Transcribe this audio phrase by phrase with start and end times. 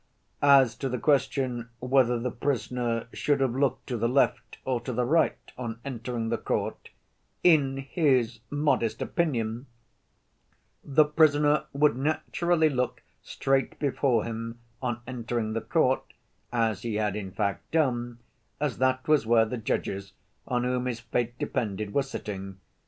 [0.41, 4.91] As to the question whether the prisoner should have looked to the left or to
[4.91, 6.89] the right on entering the court,
[7.43, 9.67] "in his modest opinion,"
[10.83, 16.13] the prisoner would naturally look straight before him on entering the court,
[16.51, 18.17] as he had in fact done,
[18.59, 20.13] as that was where the judges,
[20.47, 22.57] on whom his fate depended, were sitting.